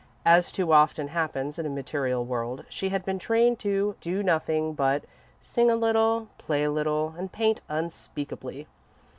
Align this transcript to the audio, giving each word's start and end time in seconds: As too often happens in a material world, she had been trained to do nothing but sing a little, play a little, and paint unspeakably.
As 0.25 0.51
too 0.51 0.73
often 0.73 1.09
happens 1.09 1.59
in 1.59 1.65
a 1.67 1.69
material 1.69 2.25
world, 2.25 2.65
she 2.69 2.89
had 2.89 3.05
been 3.05 3.19
trained 3.19 3.59
to 3.59 3.95
do 4.01 4.23
nothing 4.23 4.73
but 4.73 5.03
sing 5.39 5.69
a 5.69 5.75
little, 5.75 6.27
play 6.39 6.63
a 6.63 6.71
little, 6.71 7.13
and 7.15 7.31
paint 7.31 7.61
unspeakably. 7.69 8.65